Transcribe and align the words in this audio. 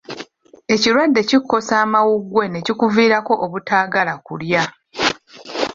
Ekirwadde 0.73 1.21
kikosa 1.29 1.73
amawuggwe 1.85 2.43
ne 2.49 2.59
kiviirako 2.65 3.33
obutaagala 3.45 4.13
kulya. 4.25 4.63